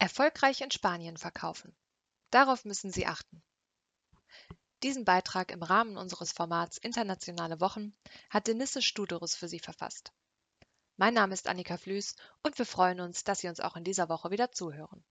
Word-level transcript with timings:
Erfolgreich 0.00 0.62
in 0.62 0.70
Spanien 0.70 1.18
verkaufen. 1.18 1.76
Darauf 2.30 2.64
müssen 2.64 2.90
Sie 2.90 3.06
achten. 3.06 3.42
Diesen 4.82 5.04
Beitrag 5.04 5.50
im 5.52 5.62
Rahmen 5.62 5.98
unseres 5.98 6.32
Formats 6.32 6.78
Internationale 6.78 7.60
Wochen 7.60 7.94
hat 8.30 8.46
Denisse 8.46 8.80
Studerus 8.80 9.34
für 9.34 9.46
Sie 9.46 9.58
verfasst. 9.58 10.10
Mein 10.96 11.12
Name 11.12 11.34
ist 11.34 11.48
Annika 11.48 11.76
Flüß 11.76 12.16
und 12.42 12.56
wir 12.56 12.64
freuen 12.64 13.00
uns, 13.00 13.24
dass 13.24 13.40
Sie 13.40 13.48
uns 13.48 13.60
auch 13.60 13.76
in 13.76 13.84
dieser 13.84 14.08
Woche 14.08 14.30
wieder 14.30 14.50
zuhören. 14.52 15.04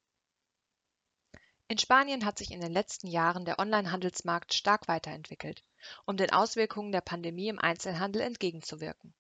In 1.68 1.78
Spanien 1.78 2.26
hat 2.26 2.40
sich 2.40 2.50
in 2.50 2.60
den 2.60 2.74
letzten 2.74 3.06
Jahren 3.06 3.46
der 3.46 3.60
Onlinehandelsmarkt 3.60 4.56
stark 4.56 4.88
weiterentwickelt, 4.88 5.64
um 6.06 6.18
den 6.18 6.32
Auswirkungen 6.32 6.92
der 6.92 7.02
Pandemie 7.02 7.50
im 7.50 7.60
Einzelhandel 7.60 8.24
entgegenzuwirken. 8.24 9.14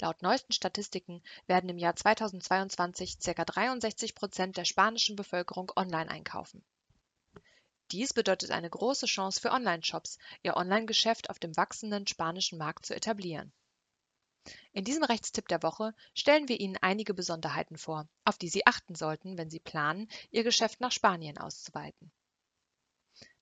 Laut 0.00 0.22
neuesten 0.22 0.52
Statistiken 0.52 1.22
werden 1.46 1.68
im 1.68 1.78
Jahr 1.78 1.96
2022 1.96 3.18
ca. 3.18 3.44
63 3.44 4.14
Prozent 4.14 4.56
der 4.56 4.64
spanischen 4.64 5.16
Bevölkerung 5.16 5.72
online 5.74 6.08
einkaufen. 6.08 6.64
Dies 7.90 8.12
bedeutet 8.12 8.50
eine 8.50 8.70
große 8.70 9.06
Chance 9.06 9.40
für 9.40 9.50
Online-Shops, 9.50 10.18
ihr 10.42 10.56
Online-Geschäft 10.56 11.30
auf 11.30 11.38
dem 11.38 11.56
wachsenden 11.56 12.06
spanischen 12.06 12.58
Markt 12.58 12.86
zu 12.86 12.94
etablieren. 12.94 13.52
In 14.72 14.84
diesem 14.84 15.02
Rechtstipp 15.02 15.48
der 15.48 15.62
Woche 15.62 15.94
stellen 16.14 16.48
wir 16.48 16.60
Ihnen 16.60 16.76
einige 16.80 17.12
Besonderheiten 17.12 17.76
vor, 17.76 18.08
auf 18.24 18.38
die 18.38 18.48
Sie 18.48 18.66
achten 18.66 18.94
sollten, 18.94 19.36
wenn 19.36 19.50
Sie 19.50 19.58
planen, 19.58 20.08
Ihr 20.30 20.44
Geschäft 20.44 20.80
nach 20.80 20.92
Spanien 20.92 21.38
auszuweiten. 21.38 22.12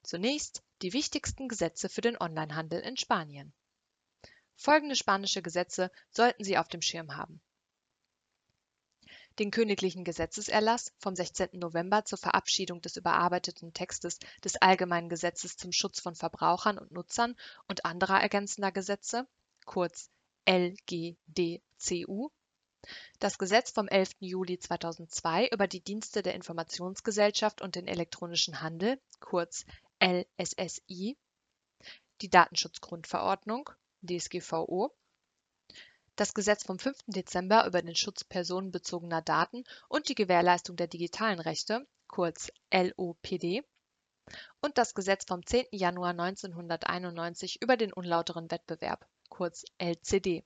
Zunächst 0.02 0.62
die 0.82 0.92
wichtigsten 0.92 1.48
Gesetze 1.48 1.88
für 1.88 2.00
den 2.00 2.16
Onlinehandel 2.18 2.80
in 2.80 2.96
Spanien. 2.96 3.52
Folgende 4.56 4.96
spanische 4.96 5.42
Gesetze 5.42 5.90
sollten 6.10 6.42
Sie 6.42 6.58
auf 6.58 6.68
dem 6.68 6.82
Schirm 6.82 7.16
haben. 7.16 7.40
Den 9.38 9.50
Königlichen 9.50 10.02
Gesetzeserlass 10.02 10.94
vom 10.98 11.14
16. 11.14 11.50
November 11.52 12.06
zur 12.06 12.16
Verabschiedung 12.16 12.80
des 12.80 12.96
überarbeiteten 12.96 13.74
Textes 13.74 14.18
des 14.42 14.56
Allgemeinen 14.56 15.10
Gesetzes 15.10 15.58
zum 15.58 15.72
Schutz 15.72 16.00
von 16.00 16.14
Verbrauchern 16.14 16.78
und 16.78 16.90
Nutzern 16.90 17.36
und 17.68 17.84
anderer 17.84 18.18
ergänzender 18.20 18.72
Gesetze, 18.72 19.28
kurz 19.66 20.10
LGDCU, 20.48 22.30
das 23.18 23.36
Gesetz 23.36 23.70
vom 23.70 23.88
11. 23.88 24.12
Juli 24.20 24.58
2002 24.58 25.48
über 25.48 25.66
die 25.66 25.82
Dienste 25.82 26.22
der 26.22 26.34
Informationsgesellschaft 26.34 27.60
und 27.60 27.74
den 27.74 27.88
elektronischen 27.88 28.62
Handel, 28.62 28.98
kurz 29.20 29.66
LSSI, 30.02 31.18
die 32.22 32.30
Datenschutzgrundverordnung 32.30 33.68
DSGVO, 34.06 34.92
das 36.16 36.32
Gesetz 36.32 36.64
vom 36.64 36.78
5. 36.78 36.98
Dezember 37.08 37.66
über 37.66 37.82
den 37.82 37.94
Schutz 37.94 38.24
personenbezogener 38.24 39.20
Daten 39.20 39.64
und 39.88 40.08
die 40.08 40.14
Gewährleistung 40.14 40.76
der 40.76 40.86
digitalen 40.86 41.40
Rechte 41.40 41.86
kurz 42.08 42.50
LOPD 42.72 43.62
und 44.60 44.78
das 44.78 44.94
Gesetz 44.94 45.24
vom 45.26 45.44
10. 45.44 45.66
Januar 45.72 46.10
1991 46.10 47.60
über 47.60 47.76
den 47.76 47.92
unlauteren 47.92 48.50
Wettbewerb 48.50 49.06
kurz 49.28 49.64
LCD. 49.78 50.44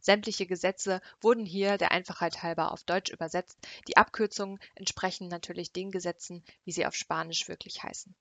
Sämtliche 0.00 0.46
Gesetze 0.46 1.00
wurden 1.22 1.46
hier 1.46 1.78
der 1.78 1.90
Einfachheit 1.90 2.42
halber 2.42 2.72
auf 2.72 2.84
Deutsch 2.84 3.10
übersetzt. 3.10 3.58
Die 3.88 3.96
Abkürzungen 3.96 4.58
entsprechen 4.74 5.28
natürlich 5.28 5.72
den 5.72 5.90
Gesetzen, 5.90 6.44
wie 6.64 6.72
sie 6.72 6.84
auf 6.84 6.94
Spanisch 6.94 7.48
wirklich 7.48 7.82
heißen. 7.82 8.14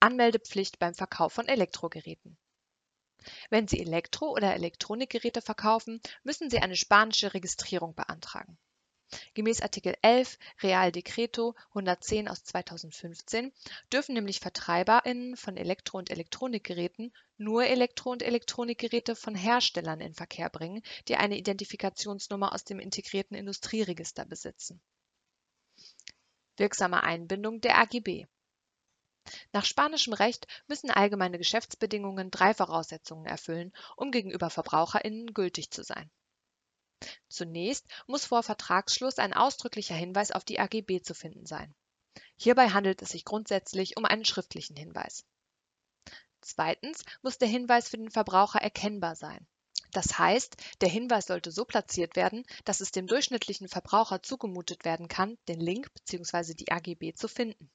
Anmeldepflicht 0.00 0.78
beim 0.78 0.94
Verkauf 0.94 1.32
von 1.32 1.48
Elektrogeräten. 1.48 2.36
Wenn 3.50 3.66
Sie 3.66 3.80
Elektro- 3.80 4.30
oder 4.30 4.54
Elektronikgeräte 4.54 5.42
verkaufen, 5.42 6.00
müssen 6.22 6.50
Sie 6.50 6.60
eine 6.60 6.76
spanische 6.76 7.34
Registrierung 7.34 7.94
beantragen. 7.94 8.58
Gemäß 9.34 9.62
Artikel 9.62 9.96
11 10.02 10.38
Real 10.62 10.92
Decreto 10.92 11.54
110 11.70 12.28
aus 12.28 12.44
2015 12.44 13.52
dürfen 13.90 14.14
nämlich 14.14 14.38
VertreiberInnen 14.40 15.36
von 15.36 15.56
Elektro- 15.56 15.96
und 15.96 16.10
Elektronikgeräten 16.10 17.14
nur 17.38 17.64
Elektro- 17.64 18.10
und 18.10 18.22
Elektronikgeräte 18.22 19.16
von 19.16 19.34
Herstellern 19.34 20.00
in 20.00 20.14
Verkehr 20.14 20.50
bringen, 20.50 20.82
die 21.08 21.16
eine 21.16 21.38
Identifikationsnummer 21.38 22.52
aus 22.52 22.64
dem 22.64 22.80
integrierten 22.80 23.34
Industrieregister 23.34 24.26
besitzen. 24.26 24.80
Wirksame 26.58 27.02
Einbindung 27.02 27.62
der 27.62 27.78
AGB 27.78 28.26
nach 29.52 29.64
spanischem 29.64 30.12
Recht 30.12 30.46
müssen 30.66 30.90
allgemeine 30.90 31.38
Geschäftsbedingungen 31.38 32.30
drei 32.30 32.54
Voraussetzungen 32.54 33.26
erfüllen, 33.26 33.72
um 33.96 34.10
gegenüber 34.10 34.50
VerbraucherInnen 34.50 35.34
gültig 35.34 35.70
zu 35.70 35.82
sein. 35.82 36.10
Zunächst 37.28 37.86
muss 38.06 38.24
vor 38.24 38.42
Vertragsschluss 38.42 39.18
ein 39.18 39.32
ausdrücklicher 39.32 39.94
Hinweis 39.94 40.32
auf 40.32 40.44
die 40.44 40.58
AGB 40.58 41.00
zu 41.00 41.14
finden 41.14 41.46
sein. 41.46 41.74
Hierbei 42.36 42.70
handelt 42.70 43.02
es 43.02 43.10
sich 43.10 43.24
grundsätzlich 43.24 43.96
um 43.96 44.04
einen 44.04 44.24
schriftlichen 44.24 44.76
Hinweis. 44.76 45.24
Zweitens 46.40 47.04
muss 47.22 47.38
der 47.38 47.48
Hinweis 47.48 47.88
für 47.88 47.98
den 47.98 48.10
Verbraucher 48.10 48.60
erkennbar 48.60 49.16
sein. 49.16 49.46
Das 49.92 50.18
heißt, 50.18 50.56
der 50.80 50.88
Hinweis 50.88 51.26
sollte 51.26 51.50
so 51.50 51.64
platziert 51.64 52.16
werden, 52.16 52.44
dass 52.64 52.80
es 52.80 52.90
dem 52.90 53.06
durchschnittlichen 53.06 53.68
Verbraucher 53.68 54.22
zugemutet 54.22 54.84
werden 54.84 55.08
kann, 55.08 55.38
den 55.48 55.60
Link 55.60 55.92
bzw. 55.94 56.54
die 56.54 56.70
AGB 56.70 57.14
zu 57.14 57.28
finden. 57.28 57.70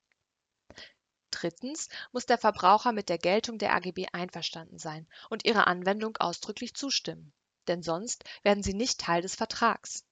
Drittens 1.33 1.89
muss 2.11 2.27
der 2.27 2.37
Verbraucher 2.37 2.91
mit 2.91 3.09
der 3.09 3.17
Geltung 3.17 3.57
der 3.57 3.73
AGB 3.73 4.05
einverstanden 4.11 4.77
sein 4.77 5.07
und 5.31 5.45
ihrer 5.45 5.65
Anwendung 5.65 6.15
ausdrücklich 6.17 6.75
zustimmen, 6.75 7.33
denn 7.67 7.81
sonst 7.81 8.23
werden 8.43 8.61
sie 8.61 8.75
nicht 8.75 8.99
Teil 8.99 9.23
des 9.23 9.35
Vertrags. 9.35 10.05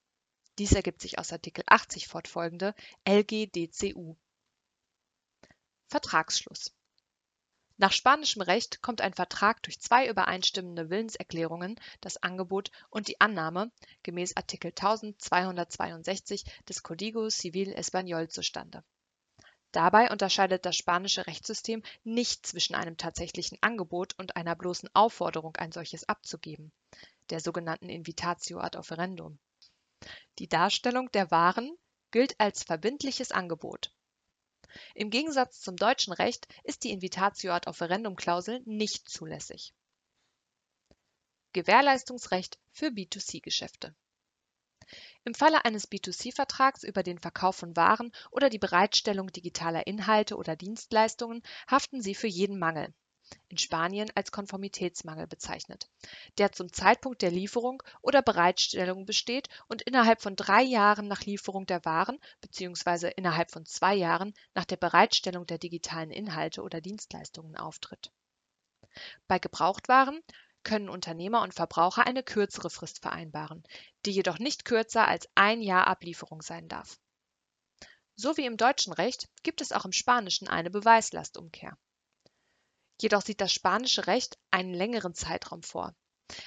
Dies 0.58 0.74
ergibt 0.74 1.00
sich 1.00 1.20
aus 1.20 1.32
Artikel 1.32 1.64
80 1.68 2.08
fortfolgende 2.08 2.74
LGDCU. 3.08 4.16
Vertragsschluss 5.88 6.74
nach 7.82 7.94
spanischem 7.94 8.44
Recht 8.44 8.84
kommt 8.84 9.02
ein 9.02 9.16
Vertrag 9.16 9.64
durch 9.64 9.80
zwei 9.80 10.08
übereinstimmende 10.08 10.92
Willenserklärungen, 10.92 11.80
das 12.00 12.18
Angebot 12.22 12.70
und 12.92 13.08
die 13.08 13.20
Annahme 13.20 13.72
gemäß 14.04 14.38
Artikel 14.38 14.68
1262 14.68 16.46
des 16.70 16.84
Código 16.84 17.32
Civil 17.32 17.74
Español 17.74 18.30
zustande 18.30 18.84
Dabei 19.72 20.12
unterscheidet 20.12 20.66
das 20.66 20.76
spanische 20.76 21.28
Rechtssystem 21.28 21.82
nicht 22.04 22.46
zwischen 22.46 22.76
einem 22.76 22.98
tatsächlichen 22.98 23.58
Angebot 23.62 24.18
und 24.20 24.36
einer 24.36 24.56
bloßen 24.56 24.90
Aufforderung, 24.94 25.56
ein 25.56 25.72
solches 25.72 26.08
abzugeben, 26.10 26.74
der 27.30 27.40
sogenannten 27.40 27.88
Invitatio 27.88 28.60
ad 28.60 28.78
offerendum. 28.78 29.40
Die 30.40 30.50
Darstellung 30.50 31.10
der 31.12 31.32
Waren 31.32 31.78
gilt 32.12 32.38
als 32.40 32.64
verbindliches 32.64 33.32
Angebot. 33.32 33.94
Im 34.94 35.10
Gegensatz 35.10 35.62
zum 35.62 35.78
deutschen 35.78 36.14
Recht 36.14 36.48
ist 36.64 36.84
die 36.84 36.92
Invitatio 36.92 37.54
ad 37.54 37.70
offerendum-Klausel 37.70 38.62
nicht 38.66 39.08
zulässig. 39.08 39.74
Gewährleistungsrecht 41.54 42.60
für 42.72 42.88
B2C-Geschäfte 42.88 43.96
im 45.24 45.34
Falle 45.34 45.66
eines 45.66 45.90
B2C-Vertrags 45.92 46.84
über 46.84 47.04
den 47.04 47.20
Verkauf 47.20 47.56
von 47.56 47.76
Waren 47.76 48.12
oder 48.32 48.50
die 48.50 48.60
Bereitstellung 48.60 49.32
digitaler 49.32 49.86
Inhalte 49.88 50.36
oder 50.36 50.56
Dienstleistungen 50.56 51.44
haften 51.68 52.02
sie 52.02 52.16
für 52.16 52.28
jeden 52.28 52.58
Mangel 52.58 52.94
(in 53.48 53.58
Spanien 53.58 54.10
als 54.16 54.32
Konformitätsmangel 54.32 55.28
bezeichnet), 55.28 55.88
der 56.38 56.52
zum 56.52 56.74
Zeitpunkt 56.74 57.22
der 57.22 57.32
Lieferung 57.32 57.82
oder 58.02 58.22
Bereitstellung 58.22 59.06
besteht 59.06 59.48
und 59.68 59.84
innerhalb 59.84 60.22
von 60.22 60.36
drei 60.36 60.64
Jahren 60.64 61.08
nach 61.08 61.22
Lieferung 61.22 61.66
der 61.66 61.86
Waren 61.86 62.20
bzw. 62.42 63.12
innerhalb 63.16 63.52
von 63.52 63.66
zwei 63.66 63.96
Jahren 63.96 64.34
nach 64.54 64.66
der 64.66 64.78
Bereitstellung 64.78 65.46
der 65.46 65.60
digitalen 65.60 66.12
Inhalte 66.12 66.62
oder 66.62 66.82
Dienstleistungen 66.82 67.56
auftritt. 67.56 68.12
Bei 69.28 69.40
Gebrauchtwaren 69.40 70.20
können 70.64 70.90
Unternehmer 70.90 71.42
und 71.42 71.54
Verbraucher 71.54 72.06
eine 72.06 72.24
kürzere 72.24 72.70
Frist 72.70 73.02
vereinbaren, 73.02 73.64
die 74.06 74.12
jedoch 74.12 74.40
nicht 74.40 74.66
kürzer 74.66 75.08
als 75.08 75.28
ein 75.36 75.62
Jahr 75.62 75.88
Ablieferung 75.88 76.42
sein 76.42 76.68
darf. 76.68 77.00
So 78.16 78.38
wie 78.38 78.46
im 78.46 78.58
deutschen 78.58 78.94
Recht 78.94 79.30
gibt 79.44 79.62
es 79.62 79.72
auch 79.72 79.86
im 79.86 79.92
Spanischen 79.92 80.48
eine 80.48 80.70
Beweislastumkehr. 80.70 81.78
Jedoch 83.02 83.22
sieht 83.22 83.42
das 83.42 83.52
spanische 83.52 84.06
Recht 84.06 84.38
einen 84.52 84.74
längeren 84.74 85.16
Zeitraum 85.16 85.64
vor. 85.64 85.96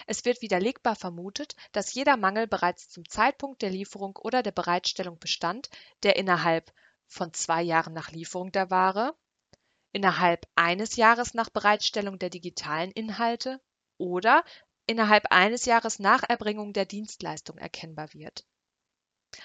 Es 0.07 0.25
wird 0.25 0.41
widerlegbar 0.41 0.97
vermutet, 0.97 1.57
dass 1.73 1.93
jeder 1.93 2.17
Mangel 2.17 2.47
bereits 2.47 2.89
zum 2.89 3.09
Zeitpunkt 3.09 3.61
der 3.61 3.71
Lieferung 3.71 4.17
oder 4.17 4.43
der 4.43 4.53
Bereitstellung 4.53 5.19
bestand, 5.19 5.69
der 6.03 6.17
innerhalb 6.17 6.73
von 7.07 7.33
zwei 7.33 7.63
Jahren 7.63 7.93
nach 7.93 8.11
Lieferung 8.13 8.53
der 8.53 8.71
Ware, 8.71 9.17
innerhalb 9.93 10.47
eines 10.55 10.97
Jahres 10.97 11.35
nach 11.35 11.51
Bereitstellung 11.51 12.19
der 12.19 12.31
digitalen 12.31 12.91
Inhalte 12.93 13.61
oder 13.99 14.45
innerhalb 14.87 15.31
eines 15.31 15.65
Jahres 15.65 15.99
nach 15.99 16.23
Erbringung 16.29 16.73
der 16.73 16.85
Dienstleistung 16.85 17.59
erkennbar 17.59 18.13
wird. 18.13 18.45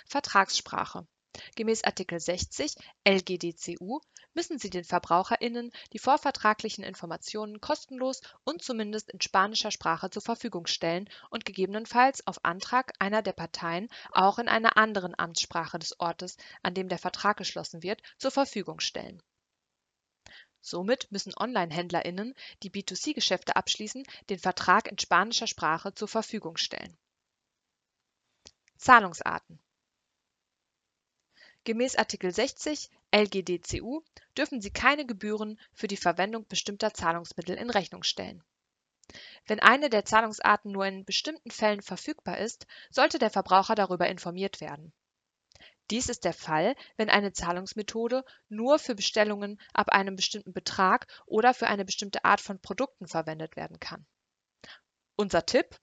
Vertragssprache 0.05 1.07
Gemäß 1.55 1.83
Artikel 1.83 2.19
60 2.19 2.73
LGDCU 3.07 4.01
müssen 4.33 4.57
sie 4.57 4.71
den 4.71 4.83
VerbraucherInnen 4.83 5.71
die 5.93 5.99
vorvertraglichen 5.99 6.83
Informationen 6.83 7.61
kostenlos 7.61 8.21
und 8.43 8.63
zumindest 8.63 9.11
in 9.11 9.21
spanischer 9.21 9.69
Sprache 9.69 10.09
zur 10.09 10.23
Verfügung 10.23 10.65
stellen 10.65 11.07
und 11.29 11.45
gegebenenfalls 11.45 12.25
auf 12.25 12.43
Antrag 12.43 12.93
einer 12.97 13.21
der 13.21 13.33
Parteien 13.33 13.89
auch 14.11 14.39
in 14.39 14.49
einer 14.49 14.75
anderen 14.75 15.17
Amtssprache 15.17 15.77
des 15.77 15.99
Ortes, 15.99 16.35
an 16.63 16.73
dem 16.73 16.89
der 16.89 16.99
Vertrag 16.99 17.37
geschlossen 17.37 17.83
wird, 17.83 18.01
zur 18.17 18.31
Verfügung 18.31 18.79
stellen. 18.79 19.21
Somit 20.61 21.11
müssen 21.11 21.33
Online-HändlerInnen, 21.35 22.35
die 22.63 22.69
B2C-Geschäfte 22.69 23.55
abschließen, 23.55 24.03
den 24.29 24.39
Vertrag 24.39 24.87
in 24.87 24.97
spanischer 24.99 25.47
Sprache 25.47 25.93
zur 25.93 26.07
Verfügung 26.07 26.57
stellen. 26.57 26.97
Zahlungsarten 28.77 29.59
Gemäß 31.65 31.95
Artikel 31.95 32.31
60 32.33 32.89
LGDCU 33.11 34.01
dürfen 34.37 34.61
sie 34.61 34.71
keine 34.71 35.05
Gebühren 35.05 35.59
für 35.73 35.87
die 35.87 35.97
Verwendung 35.97 36.47
bestimmter 36.47 36.93
Zahlungsmittel 36.93 37.55
in 37.57 37.69
Rechnung 37.69 38.03
stellen. 38.03 38.43
Wenn 39.45 39.59
eine 39.59 39.89
der 39.89 40.05
Zahlungsarten 40.05 40.71
nur 40.71 40.85
in 40.85 41.05
bestimmten 41.05 41.51
Fällen 41.51 41.81
verfügbar 41.81 42.37
ist, 42.37 42.67
sollte 42.91 43.19
der 43.19 43.29
Verbraucher 43.29 43.75
darüber 43.75 44.07
informiert 44.07 44.61
werden. 44.61 44.93
Dies 45.91 46.07
ist 46.07 46.23
der 46.23 46.33
Fall, 46.33 46.75
wenn 46.97 47.09
eine 47.09 47.33
Zahlungsmethode 47.33 48.23
nur 48.47 48.77
für 48.77 48.93
Bestellungen 48.93 49.59
ab 49.73 49.89
einem 49.89 50.15
bestimmten 50.15 50.53
Betrag 50.53 51.07
oder 51.25 51.53
für 51.53 51.67
eine 51.67 51.85
bestimmte 51.85 52.25
Art 52.25 52.41
von 52.41 52.61
Produkten 52.61 53.07
verwendet 53.07 53.55
werden 53.55 53.79
kann. 53.79 54.05
Unser 55.15 55.45
Tipp 55.45 55.79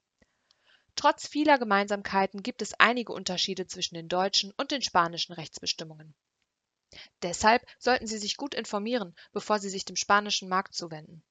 Trotz 0.95 1.29
vieler 1.29 1.59
Gemeinsamkeiten 1.59 2.43
gibt 2.43 2.63
es 2.63 2.73
einige 2.75 3.13
Unterschiede 3.13 3.67
zwischen 3.67 3.97
den 3.97 4.09
deutschen 4.09 4.53
und 4.57 4.71
den 4.71 4.81
spanischen 4.81 5.35
Rechtsbestimmungen. 5.35 6.15
Deshalb 7.21 7.67
sollten 7.79 8.07
Sie 8.07 8.17
sich 8.17 8.37
gut 8.37 8.55
informieren, 8.55 9.15
bevor 9.33 9.59
Sie 9.59 9.69
sich 9.69 9.85
dem 9.85 9.97
spanischen 9.97 10.49
Markt 10.49 10.75
zuwenden. 10.75 11.23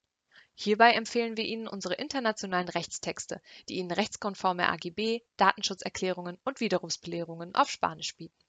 Hierbei 0.54 0.92
empfehlen 0.92 1.36
wir 1.36 1.46
Ihnen 1.46 1.68
unsere 1.68 1.96
internationalen 1.96 2.70
Rechtstexte, 2.70 3.42
die 3.68 3.76
Ihnen 3.76 3.92
rechtskonforme 3.92 4.70
AGB, 4.70 5.22
Datenschutzerklärungen 5.38 6.38
und 6.44 6.60
Widerrufsbelehrungen 6.60 7.56
auf 7.56 7.72
Spanisch 7.72 8.16
bieten. 8.16 8.45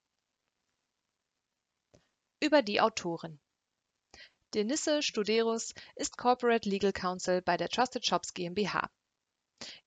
Über 2.38 2.60
die 2.60 2.82
Autorin 2.82 3.40
Denisse 4.52 5.02
Studerus 5.02 5.72
ist 5.94 6.18
Corporate 6.18 6.68
Legal 6.68 6.92
Counsel 6.92 7.40
bei 7.40 7.56
der 7.56 7.70
Trusted 7.70 8.04
Shops 8.04 8.34
GmbH. 8.34 8.90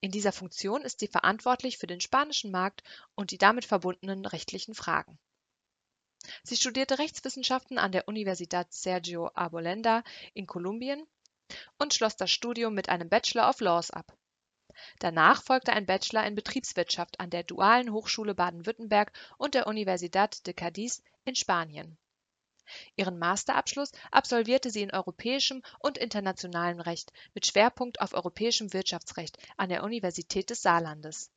In 0.02 0.10
dieser 0.10 0.32
Funktion 0.32 0.82
ist 0.82 1.00
sie 1.00 1.08
verantwortlich 1.08 1.78
für 1.78 1.86
den 1.86 2.02
spanischen 2.02 2.50
Markt 2.50 2.82
und 3.14 3.30
die 3.30 3.38
damit 3.38 3.66
verbundenen 3.66 4.26
rechtlichen 4.26 4.74
Fragen. 4.74 5.20
Sie 6.42 6.58
studierte 6.58 6.98
Rechtswissenschaften 6.98 7.78
an 7.78 7.92
der 7.92 8.08
Universidad 8.08 8.74
Sergio 8.74 9.30
Arbolenda 9.36 10.04
in 10.34 10.48
Kolumbien 10.48 11.06
und 11.78 11.94
schloss 11.94 12.16
das 12.16 12.32
Studium 12.32 12.74
mit 12.74 12.90
einem 12.90 13.10
Bachelor 13.10 13.48
of 13.48 13.60
Laws 13.60 13.92
ab. 13.92 14.18
Danach 14.98 15.44
folgte 15.44 15.74
ein 15.74 15.86
Bachelor 15.86 16.26
in 16.26 16.34
Betriebswirtschaft 16.34 17.20
an 17.20 17.30
der 17.30 17.44
Dualen 17.44 17.94
Hochschule 17.94 18.34
Baden-Württemberg 18.34 19.14
und 19.38 19.54
der 19.54 19.68
Universidad 19.68 20.48
de 20.48 20.56
Cádiz 20.56 21.04
in 21.26 21.36
Spanien 21.36 22.00
Ihren 22.96 23.20
Masterabschluss 23.20 23.92
absolvierte 24.12 24.70
sie 24.70 24.82
in 24.82 24.92
Europäischem 24.92 25.62
und 25.80 25.98
Internationalem 25.98 26.80
Recht 26.80 27.12
mit 27.34 27.46
Schwerpunkt 27.46 28.02
auf 28.02 28.14
Europäischem 28.14 28.74
Wirtschaftsrecht 28.74 29.38
an 29.58 29.70
der 29.70 29.84
Universität 29.84 30.50
des 30.50 30.62
Saarlandes. 30.62 31.32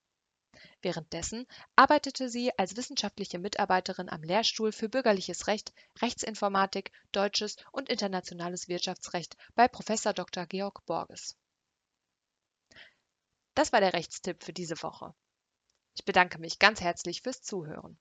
Währenddessen 0.82 1.46
arbeitete 1.76 2.28
sie 2.28 2.56
als 2.58 2.76
wissenschaftliche 2.76 3.38
Mitarbeiterin 3.38 4.08
am 4.08 4.22
Lehrstuhl 4.22 4.72
für 4.72 4.88
Bürgerliches 4.88 5.46
Recht, 5.46 5.72
Rechtsinformatik, 6.00 6.92
Deutsches 7.12 7.56
und 7.70 7.88
Internationales 7.88 8.68
Wirtschaftsrecht 8.68 9.36
bei 9.54 9.68
Prof. 9.68 9.86
Dr. 10.14 10.46
Georg 10.46 10.84
Borges. 10.84 11.36
Das 13.54 13.72
war 13.72 13.80
der 13.80 13.92
Rechtstipp 13.92 14.42
für 14.44 14.52
diese 14.52 14.82
Woche. 14.82 15.14
Ich 15.94 16.04
bedanke 16.04 16.38
mich 16.38 16.58
ganz 16.58 16.80
herzlich 16.80 17.22
fürs 17.22 17.42
Zuhören. 17.42 17.98